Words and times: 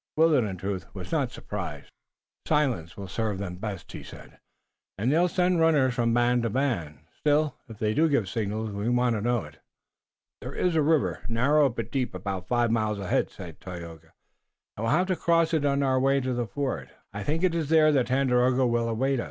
Willet, 0.15 0.45
in 0.45 0.57
truth, 0.57 0.87
was 0.95 1.11
not 1.11 1.29
surprised. 1.29 1.91
"Silence 2.47 2.97
will 2.97 3.07
serve 3.07 3.37
them 3.37 3.57
best," 3.57 3.91
he 3.91 4.01
said, 4.01 4.39
"and 4.97 5.11
they'll 5.11 5.27
send 5.27 5.59
runners 5.59 5.93
from 5.93 6.11
band 6.11 6.41
to 6.41 6.49
band. 6.49 7.01
Still, 7.19 7.55
if 7.69 7.77
they 7.77 7.93
do 7.93 8.09
give 8.09 8.27
signals 8.27 8.71
we 8.71 8.89
want 8.89 9.15
to 9.15 9.21
know 9.21 9.43
it." 9.43 9.59
"There 10.41 10.55
is 10.55 10.75
a 10.75 10.81
river, 10.81 11.19
narrow 11.29 11.69
but 11.69 11.91
deep, 11.91 12.15
about 12.15 12.47
five 12.47 12.71
miles 12.71 12.97
ahead," 12.97 13.29
said 13.29 13.59
Tayoga, 13.61 14.13
"and 14.75 14.85
we'll 14.85 14.87
have 14.89 15.05
to 15.05 15.15
cross 15.15 15.53
it 15.53 15.65
on 15.65 15.83
our 15.83 15.99
way 15.99 16.19
to 16.19 16.33
the 16.33 16.47
fort. 16.47 16.89
I 17.13 17.21
think 17.21 17.43
it 17.43 17.53
is 17.53 17.69
there 17.69 17.91
that 17.91 18.07
Tandakora 18.07 18.67
will 18.67 18.89
await 18.89 19.19
us." 19.19 19.19